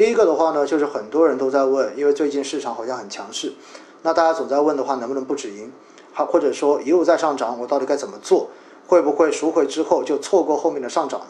[0.00, 3.52] 第一个的话呢，就是很多人都在问，因为最近市场好像很强势，
[4.00, 5.70] 那大家总在问的话，能不能不止盈？
[6.10, 8.48] 还或者说一路在上涨，我到底该怎么做？
[8.86, 11.26] 会不会赎回之后就错过后面的上涨呢？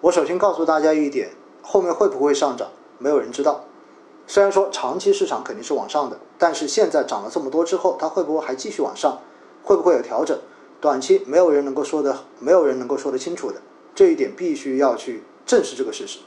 [0.00, 3.64] 我首先告诉大家一点，后面会不会上涨，没有人知道。
[4.28, 9.18] 虽然说长期市场肯定是往上的，但是现在涨了这么多之后，它会不会还继续往上？
[9.64, 10.38] 会不会有调整？
[10.80, 13.60] 短期没有人能够说的，没有人能够说得清楚的。
[13.92, 16.20] 这一点必须要去正视这个事实。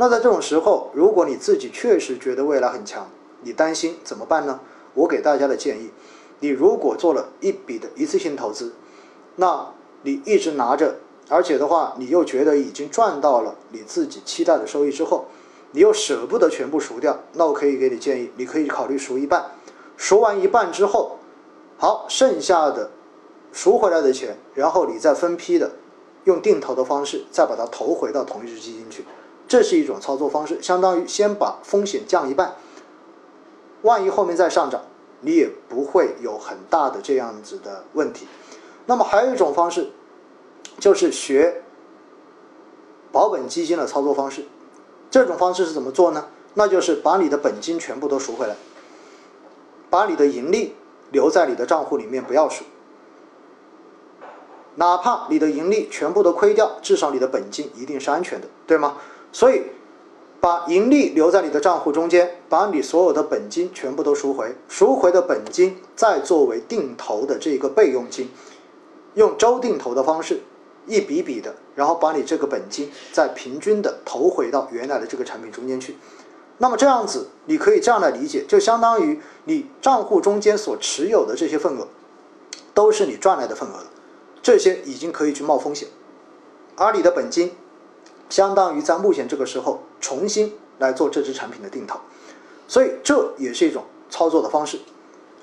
[0.00, 3.06] 那在这种时候，如果你自己确实觉得未来很强，
[3.42, 4.58] 你担心怎么办呢？
[4.94, 5.90] 我给大家的建议，
[6.38, 8.72] 你如果做了一笔的一次性投资，
[9.36, 10.96] 那你一直拿着，
[11.28, 15.26] 而且的话，你又觉得已经赚到了你自己期待的收益之后。
[15.72, 19.52] 你又舍不得全部赎掉，那我可以给你建议，你可以考虑赎一半，
[19.98, 21.18] 赎完一半之后，
[21.76, 22.90] 好，剩下的
[23.52, 25.70] 赎回来的钱，然后你再分批的
[26.24, 29.04] 用定投的方式再把它投回到同一只基金去，
[29.50, 32.54] 这是一种操作方式，相当于先把风险降一半，
[33.82, 34.82] 万一后面再上涨，
[35.22, 38.28] 你也不会有很大的这样子的问题。
[38.86, 39.90] 那么还有一种方式，
[40.78, 41.64] 就是学
[43.10, 44.44] 保本基金的操作方式。
[45.10, 46.28] 这种方式是怎么做呢？
[46.54, 48.54] 那就是把你的本金全部都赎回来，
[49.90, 50.76] 把你的盈利
[51.10, 52.62] 留在你的账户里面不要赎，
[54.76, 58.98] 哪怕你的盈利全部都亏掉，至少你的本金一定是安全的，对吗？
[59.32, 59.62] 所以
[60.40, 68.30] 把盈利留在你的账户中间，把你所有的本金全部都赎回，赎回的本金再作为定投的这个备用金，
[69.14, 70.40] 用周定投的方式。
[70.86, 75.96] 一笔笔的，然后把你这个本金再平均的投回到原来的这个产品中间去。
[76.58, 81.86] 那么这样子，你可以这样来理解，就相当于你账户中间所持有的这些份额，
[82.74, 83.90] 都是你赚来的份额了。
[84.42, 85.86] 这些已经可以去冒风险，
[86.76, 87.52] 而你的本金，
[88.30, 92.00] 相当于在目前这个时候重新来做这支产品的定投。
[92.66, 94.78] 所以这也是一种操作的方式，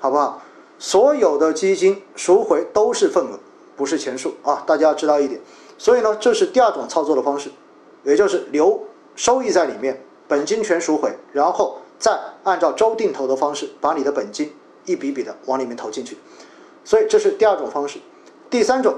[0.00, 0.42] 好不好？
[0.80, 3.38] 所有的基金赎回都是份额。
[3.76, 5.40] 不是钱数啊，大家要知道一点。
[5.78, 7.48] 所以呢，这是第二种操作的方式，
[8.02, 14.52] 也就是留收益在里面，本金全赎回，然后再按照周定投的方式，把你的本金
[14.84, 16.18] 一笔笔的往里面投进去。
[16.84, 18.00] 所以这是第二种方式。
[18.50, 18.96] 第三种，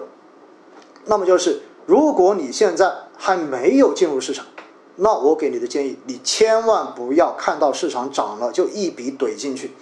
[1.05, 4.47] 那么就是如果你现在还没有进入市场，
[4.95, 9.73] 那我给你的建议，你千万不要看到市场涨了就一笔怼进去，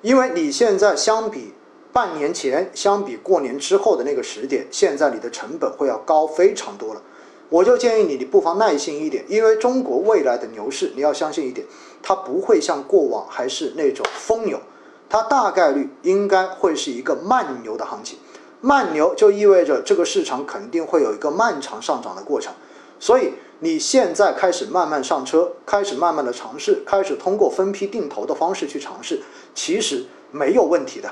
[0.00, 1.52] 因为你现在相比。
[1.92, 7.02] 半年前相比过年之后的那个时点，现在你的成本会要高非常多了。
[7.48, 11.66] 我就建议你，你不妨耐心一点，因为中国未来的牛市，你要相信一点，
[12.00, 14.60] 它不会像过往还是那种疯牛，
[15.08, 18.16] 它大概率应该会是一个慢牛的行情。
[18.60, 22.52] 慢牛就意味着这个市场肯定会有一个漫长上涨的过程。
[22.98, 29.20] 所以你现在开始慢慢上车，开始慢慢的尝试，开始通过分批定投的方式去尝试，
[29.54, 31.10] 其实没有问题的。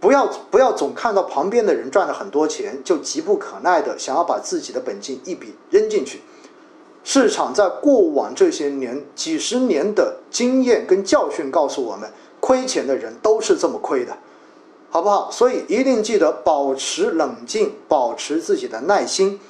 [0.00, 6.22] 不要不要总看到旁边的人赚了很多钱，就急不可耐的想要把自己的本金一笔扔进去。
[7.04, 14.16] 市场在过往这些年几十年的经验跟教训告诉我们，亏钱的人都是这么亏的，
[14.90, 15.30] 好不好？
[15.30, 19.40] 所以一定记得保持冷静，保持自己的耐心，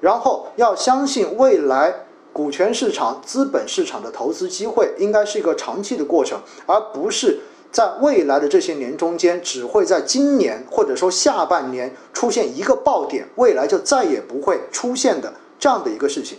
[0.00, 1.94] 然后要相信未来
[2.32, 7.40] 股权市场、资本市场的投资机会应该是一个长期的过程，而不是。
[7.72, 16.36] 在未来的这些年中间，只会在今年或者说下半年出现一个爆点，未来就再也不会出现的这样的一个事情，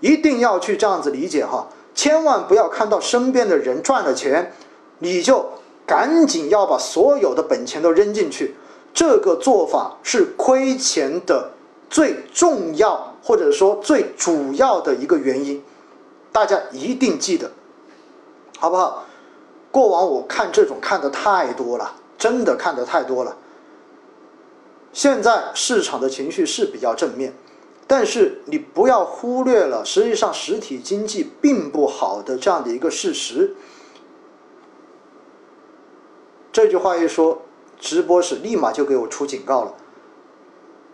[0.00, 4.52] 一定要去这样子理解哈，千万不要看到身边的人赚了钱，
[4.98, 5.52] 你就
[5.90, 8.54] 赶紧要把所有的本钱都扔进去，
[8.94, 11.50] 这个做法是亏钱的
[11.90, 15.60] 最重要或者说最主要的一个原因，
[16.30, 17.50] 大家一定记得，
[18.56, 19.04] 好不好？
[19.72, 23.36] 过往我看这种看的太多了，真的看的太多了。
[24.92, 27.34] 现在市场的情绪是比较正面，
[27.88, 33.56] 但是你不要忽略了，实际上实体经济并不好的这样的一个事实。
[36.52, 37.42] 这句话一说，
[37.78, 39.74] 直播室立马就给我出警告了。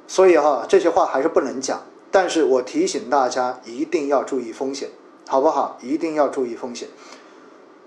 [0.07, 1.83] 所以哈，这些话还是不能讲。
[2.11, 4.91] 但是我提醒大家，一定要注意风险，
[5.29, 5.79] 好不好？
[5.83, 6.89] 一定要注意风险。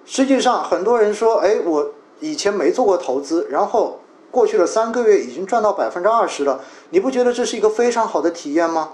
[0.05, 3.99] 实际上，很多人说：“哎，我以前没做过投资，然后
[4.29, 6.61] 过去了三个月已经赚到百分之二十了。
[6.89, 8.93] 你不觉得这是一个非常好的体验吗？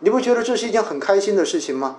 [0.00, 1.96] 你不觉得这是一件很开心的事情吗？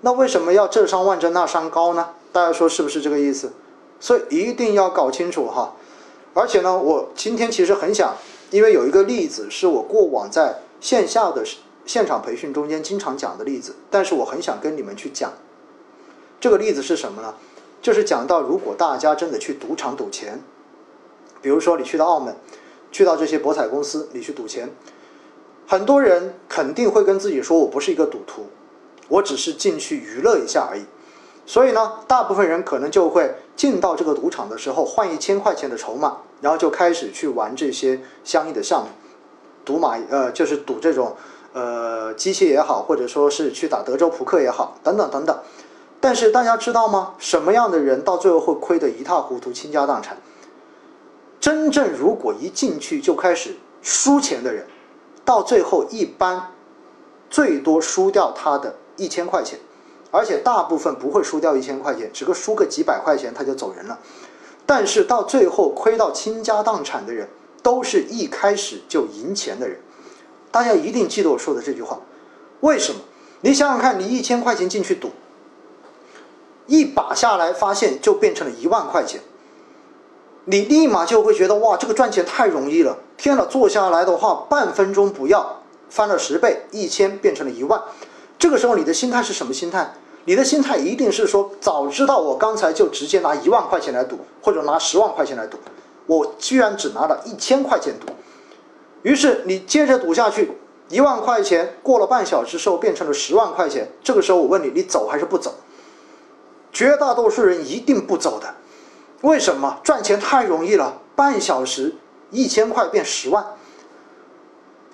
[0.00, 2.10] 那为什么要这山万仞那山高呢？
[2.32, 3.52] 大家说是不是这个意思？
[4.00, 5.76] 所以一定要搞清楚哈。
[6.34, 8.16] 而且呢，我今天其实很想，
[8.50, 11.44] 因为有一个例子是我过往在线下的
[11.84, 15.32] 现场培训中间经常讲的例子，但是我很想跟你们去讲。
[16.40, 17.34] 这个例子是什么呢？
[17.82, 20.40] 就是讲到如果大家真的去赌场赌钱，
[21.42, 22.36] 比如说你去到澳门，
[22.92, 24.70] 去到这些博彩公司，你去赌钱，
[25.66, 28.46] 很多人肯定会跟自己说：“我不是一个赌徒，
[29.08, 30.84] 我只是进去娱乐一下而已。”
[31.50, 38.88] 所以呢，大部分人可能就会进到这个赌场的时候换一千块钱的筹码，然后就开始去玩这些相应的项目，
[39.64, 41.16] 赌马呃就是赌这种
[41.52, 45.36] 呃机械也好，或者说是去打德州扑克也好，等等等等。
[45.98, 47.14] 但是大家知道吗？
[47.18, 50.18] 什么样的人到最后会亏得一塌糊涂、倾家荡产？
[51.40, 54.68] 真正如果一进去就开始输钱的人，
[55.24, 56.52] 到最后一般
[57.28, 59.58] 最多输掉他的一千块钱。
[60.10, 63.98] 而且大部分不会输掉一千块钱，只个输个几百块钱他就走人了。
[64.66, 67.28] 但是到最后亏到倾家荡产的人，
[67.62, 69.78] 都是一开始就赢钱的人。
[70.50, 72.00] 大家一定记得我说的这句话。
[72.60, 73.00] 为什么？
[73.42, 75.10] 你想想看，你一千块钱进去赌，
[76.66, 79.20] 一把下来发现就变成了一万块钱，
[80.44, 82.98] 你立马就会觉得哇，这个赚钱太容易了！
[83.16, 87.82] 天呐，做下来的话，半分钟不要翻了十倍，一千变成了一万。
[88.40, 89.92] 这个时候你的心态是什么心态？
[90.24, 95.58] 你的心态一定是说，早知道我刚才就直接拿一万块钱来赌，或者拿十万块钱来赌，
[96.06, 98.06] 我居然只拿了一千块钱赌。
[99.02, 100.52] 于是你接着赌下去，
[100.88, 103.92] 一万块钱过了半小时之后变成了十万块钱。
[104.02, 105.54] 这个时候我问你，你走还是不走？
[106.72, 108.54] 绝大多数人一定不走的。
[109.20, 109.78] 为什么？
[109.84, 111.94] 赚钱太容易了，半小时
[112.30, 113.44] 一千块变十万。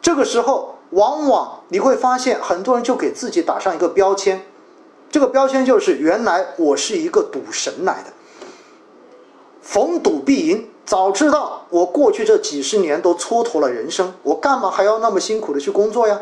[0.02, 0.75] 这个时候。
[0.90, 4.42] 往往你会发现，很多人就给自己打上一个标签，
[5.10, 8.12] 这个标签就是原来我是一个赌神来的，
[9.60, 10.68] 逢赌必赢。
[10.84, 16.20] 早知道我过去这几十年都蹉跎了人生，我干嘛还要那么辛苦的去工作呀？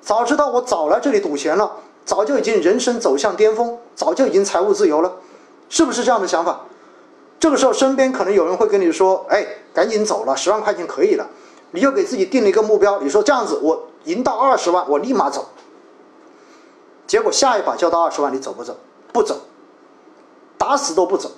[0.00, 1.70] 早知道我早来这里赌钱了，
[2.04, 5.12] 早就已经人生走向巅峰，早就已经财务自由了，
[5.68, 6.62] 是不是这样的想法？
[7.38, 11.28] 这个时候身边可能有人会跟你说：“哎，赶紧走了，十万块钱可以了。”
[11.72, 13.86] 你就给自己定了一个目标，你说这样子我。
[14.06, 15.50] 赢到二十万，我立马走。
[17.06, 18.76] 结果下一把交到二十万，你走不走？
[19.12, 19.42] 不走，
[20.58, 21.30] 打死都不走。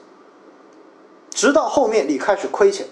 [1.31, 2.87] 直到后面你开始亏钱，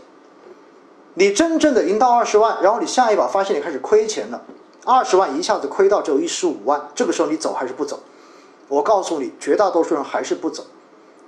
[1.15, 4.43] 你真正的赢到二十万，然后你下一把发现你开始亏钱了，
[4.85, 8.01] 二十万一下子亏到只有一十五万，这个时候你走还是不走？
[8.69, 10.65] 我告诉你，绝大多数人还是不走，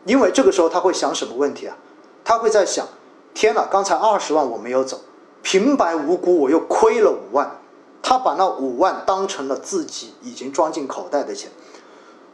[0.04, 1.76] 因为这个时候他会想什么问题啊？
[2.24, 2.86] 他会在想：
[3.32, 5.00] 天哪，刚才二十万我没有走，
[5.42, 7.58] 平白无故我又亏了五万。
[8.02, 11.50] 他把那五万当成了自己已经装进口袋的钱，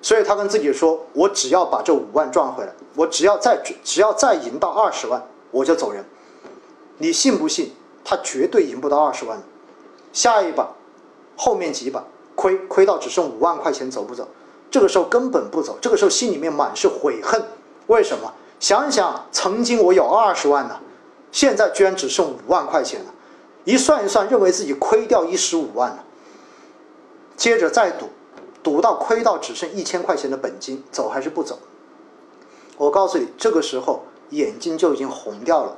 [0.03, 6.05] 所以他跟自己说：“我只要把这五万赚回来，我只要再只要再赢到二十万，我就走人。”
[6.99, 7.73] 你信不信？
[8.05, 9.43] 他绝对赢不到二十万。
[10.13, 10.69] 下一把，
[11.37, 14.29] 后面几把亏亏到只剩五万块钱，走不走？
[14.71, 17.43] 这个时候根本不走，这个时候心里面满是悔恨。
[17.89, 18.33] 为什么？
[18.61, 20.79] 想想曾经我有二十万呢，
[21.33, 23.07] 现在居然只剩五万块钱了。
[23.65, 26.05] 一算一算，认为自己亏掉一十五万了。
[27.37, 28.11] 接着再赌，
[28.63, 31.59] 赌到亏到只剩一千块钱的本金，走还是不走？
[32.77, 35.77] 我告诉你，这个时候眼睛就已经红掉了，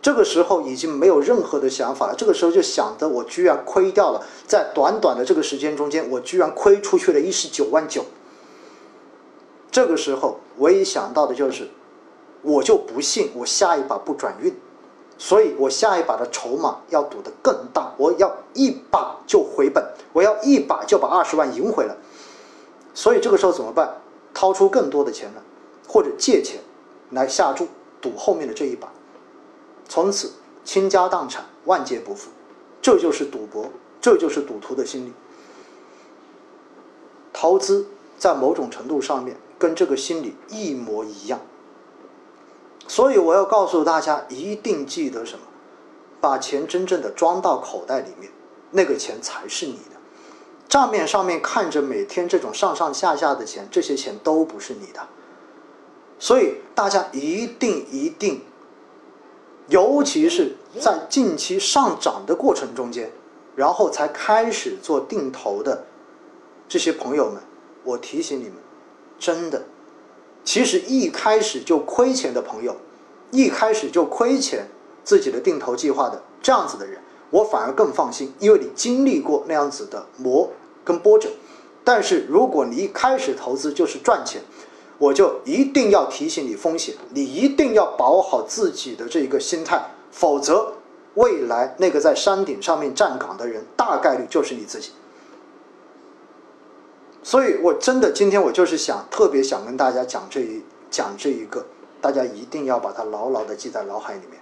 [0.00, 2.14] 这个时候已经没有任何的想法了。
[2.14, 8.04] 这个时候就想着，我居然亏掉了，在短短的这个时间中间，我居然亏出去了一十九万九。
[9.70, 11.68] 这个时候唯一想到的就是，
[12.42, 14.54] 我就不信我下一把不转运。
[15.18, 19.82] 所以我下一把的筹码要赌得更大，我要一把就回本，
[20.12, 21.96] 我要一把就把二十万赢回来。
[22.94, 24.00] 所以这个时候怎么办？
[24.34, 25.42] 掏出更多的钱来，
[25.88, 26.60] 或者借钱
[27.10, 27.66] 来下注
[28.02, 28.92] 赌后面的这一把，
[29.88, 30.32] 从此
[30.64, 32.30] 倾家荡产，万劫不复。
[32.82, 33.70] 这就是赌博，
[34.00, 35.12] 这就是赌徒的心理。
[37.32, 37.86] 投资
[38.18, 41.40] 在某种程度上面跟这个心理一模一样。
[42.96, 45.44] 所以我要告诉大家，一定记得什么？
[46.18, 48.32] 把钱真正的装到口袋里面，
[48.70, 50.00] 那个钱才是你的。
[50.66, 55.00] 账面上面看着每天这种上上下下的钱，这些钱都不是你的。
[56.18, 58.40] 所以大家一定一定，
[59.68, 63.10] 尤其是在近期上涨的过程中间，
[63.54, 65.84] 然后才开始做定投的
[66.66, 67.42] 这些朋友们，
[67.84, 68.54] 我提醒你们，
[69.18, 69.64] 真的。
[70.46, 72.76] 其实一开始就亏钱的朋友，
[73.32, 74.68] 一开始就亏钱
[75.02, 77.00] 自己的定投计划的这样子的人，
[77.30, 80.48] 我反而更放心，因为你经历过那样子的磨
[80.84, 81.28] 跟波折。
[81.82, 84.40] 但是如果你一开始投资就是赚钱，
[84.98, 90.74] 我就一定要提醒你风险，你一定要把握好自己的这一个心态，否则
[91.14, 94.92] 未来那个在山顶上面站岗的人，大概率就是你自己。
[97.26, 101.66] 所以我真的今天我就是想特别想跟大家讲这一讲这一个，
[102.00, 104.40] 大家一定要把它牢牢的记在脑海里面，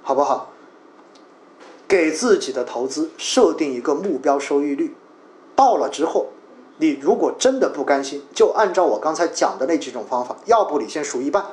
[0.00, 0.52] 好不好？
[1.88, 4.94] 给自己的投资设定一个目标收益率，
[5.56, 6.28] 到了之后，
[6.78, 11.44] 你如果真的不甘心，就按照我刚才讲的那几种方法，要不你先赎一半，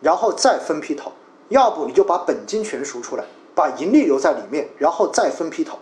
[0.00, 1.10] 然后再分批投；
[1.50, 5.78] 要不你就把本金全赎出来，把盈利留在里面，然后再分批投。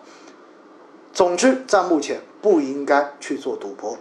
[1.12, 3.96] 总之，在目前不应该去做赌博，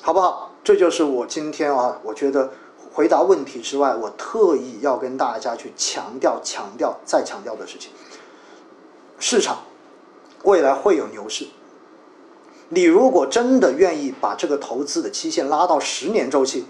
[0.00, 0.50] 好不好？
[0.64, 2.54] 这就是我今天啊，我觉得
[2.90, 7.90] 回答问题之外，我特意要跟大家去强调、强调、再强调的事情。
[9.18, 9.58] 市场
[10.44, 11.48] 未来会有牛市，
[12.70, 16.64] 你如果真的愿意把这个投资的期限拉到十年周期，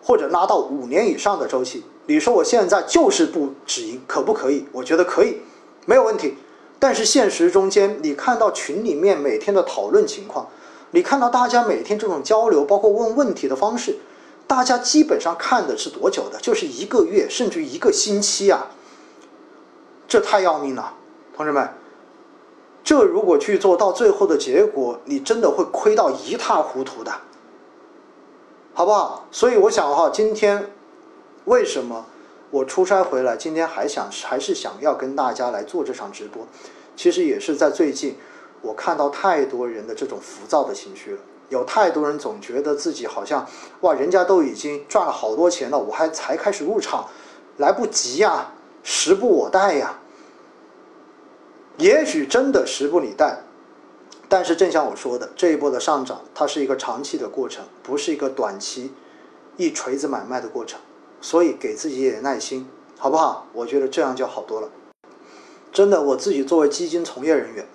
[0.00, 4.68] 或者拉到五年以上的周期，你说我现在就是不止盈，可不可以？
[4.70, 5.38] 我觉得可以，
[5.86, 6.36] 没有问题。
[6.82, 10.48] 但是现实中间，你看到群里面每天的讨论情况，
[10.90, 14.00] 你看到大家每天这种交流，包括问问题的方式，
[14.48, 16.40] 大家基本上看的是多久的？
[16.40, 18.66] 就是一个月，甚至一个星期啊！
[20.08, 20.92] 这太要命了。
[21.36, 21.72] 同志们，
[22.82, 27.12] 这如果去做到最后的结果，你真的会亏到一塌糊涂的，
[28.74, 29.28] 好不好？
[29.30, 30.68] 所以我想哈，今天
[31.44, 32.06] 为什么
[32.52, 36.46] 我出差回来，今天还想还是想要跟大家来做这场直播，
[36.94, 38.16] 其实也是在最近，
[38.60, 41.18] 我看到太多人的这种浮躁的情绪了，
[41.48, 43.46] 有太多人总觉得自己好像
[43.80, 47.08] 哇，人家都已经赚了好多钱了，我还才开始入场，
[47.56, 49.98] 来不及呀，时不我待呀。
[51.78, 53.44] 也许真的时不你待，
[54.28, 58.92] 但是正像我说的，这一波的上涨，它是一个长期的过程，不是一个短期
[59.56, 60.78] 一锤子买卖的过程，
[61.22, 63.46] 所以给自己一点耐心，好不好？
[63.54, 64.68] 我觉得这样就好多了。
[65.72, 67.66] 真的，我自己作为基金从业人员，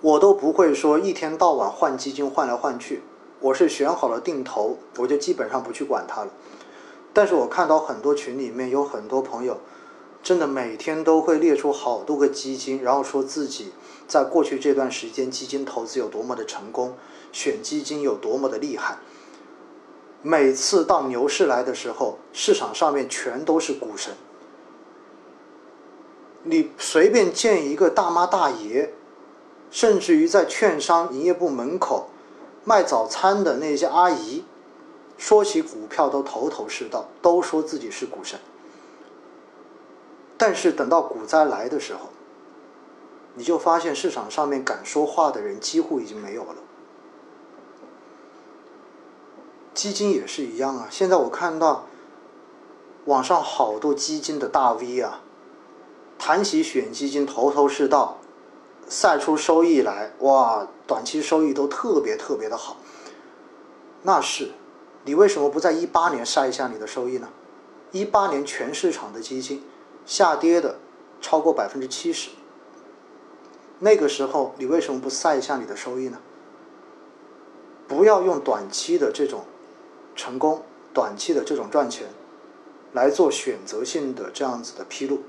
[0.00, 3.02] 我都不会说一天到晚换基金换来换去，
[3.40, 6.30] 我是选好了定投，我就基本上不去管它了。
[7.12, 9.58] 但是我看到很多群里面有很多朋友。
[10.22, 13.72] 真的每天都会列出好多个基金，然后说自己
[14.06, 16.94] 在过去这段时间基金投资有多么的成功，
[17.32, 18.98] 选基金有多么的厉害。
[20.22, 24.14] 每次到牛市来的时候，市场上面全都是股神。
[26.42, 28.90] 你随便见一个大妈大爷，
[29.70, 32.10] 甚至于在券商营业部门口
[32.64, 34.44] 卖早餐的那些阿姨，
[35.16, 38.38] 说起股票都头头是道，都说自己是股神。
[40.36, 42.08] 但是等到股灾来的时候，
[43.34, 46.56] 你就发现市场上面敢说话的人几乎已经没有了。
[49.72, 51.86] 基金也是一样啊，现在我看到
[53.04, 55.20] 网上好多基金的大 V 啊，
[56.18, 58.18] 谈起选基金头头是道，
[58.88, 62.76] 晒出收益来，哇，短期收益都特别特别的好。
[64.02, 64.50] 那是，
[65.04, 67.28] 你为什么不在一八年晒一下你的收益呢？
[67.92, 69.62] 一八年全市场的基金。
[70.06, 70.76] 下跌的
[71.20, 72.30] 超过百分之七十，
[73.78, 76.18] 那个时候你为什么不晒一下你的收益呢？
[77.86, 79.44] 不要用短期的这种
[80.20, 80.60] 成功、
[80.92, 82.06] 短期的这种赚钱
[82.92, 85.20] 来做选择性的这样子的披露，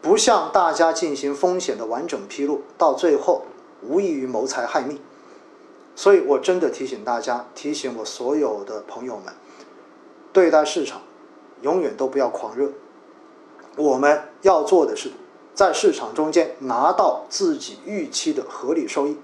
[0.00, 3.44] 不向大家进行风险的完整披露，到最后
[3.80, 4.98] 无异于谋财害命。
[5.94, 9.32] 所以我真的提醒大家，提醒我所有的朋友们，
[10.32, 11.02] 对待市场
[11.60, 12.72] 永远都不要狂热。
[13.76, 15.12] 我们要做的是，
[15.54, 19.16] 在市场中间拿到自己预期的合理收益，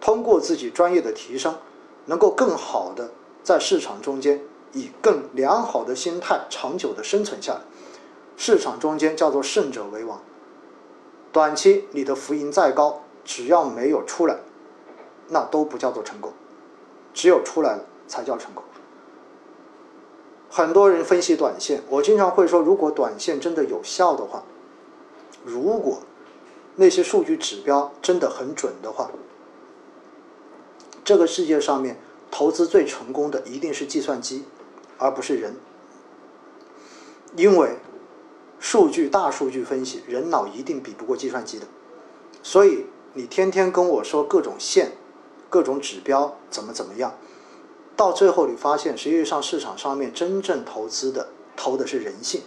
[0.00, 1.56] 通过自己专业的提升，
[2.06, 3.10] 能够更好的
[3.42, 4.40] 在市场中间
[4.72, 7.60] 以更良好的心态长久的生存下来。
[8.36, 10.20] 市场中间叫做胜者为王。
[11.32, 14.38] 短期你的浮盈再高，只要没有出来，
[15.28, 16.32] 那都不叫做成功，
[17.12, 18.64] 只有出来了才叫成功。
[20.48, 24.42] 很多人分析短线，我经常会说，如果短线真的有效的话，
[25.44, 26.00] 如果
[26.74, 29.10] 那些数据指标真的很准的话，
[31.04, 32.00] 这个世界上面
[32.40, 34.44] 投资最成功的一定是计算机，
[34.96, 35.56] 而不是人，
[37.36, 37.76] 因为
[38.58, 41.66] 数据大数据分析，人脑一定比不过计算机的，
[42.42, 44.92] 所以你天天跟我说各种线、
[45.50, 47.14] 各种指标怎么怎么样。
[47.94, 52.40] 到最后，你发现实际上市场上面真正投资的投的是人性，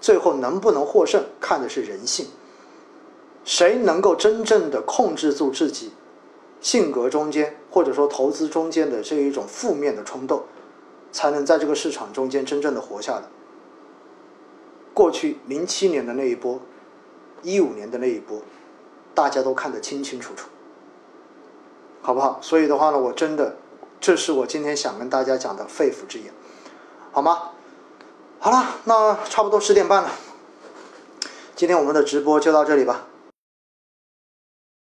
[0.00, 2.28] 最后能不能获胜看的是人性。
[3.44, 5.90] 谁能够真正的控制住自己
[6.66, 10.42] 性格中间或者说投资中间的这一种负面的冲动，
[11.12, 13.22] 才能在这个市场中间真正的活下来。
[14.92, 16.60] 过去零七年的那一波，
[17.44, 18.42] 一五年的那一波，
[19.14, 20.48] 大家都看得清清楚楚。
[22.02, 22.40] 好不好？
[22.42, 23.54] 所以的话呢，我真的，
[24.00, 26.34] 这是我今天想跟大家讲的肺腑之言，
[27.12, 27.50] 好吗？
[28.40, 30.10] 好了，那差不多十点半了，
[31.54, 33.06] 今天我们的直播就到这里吧。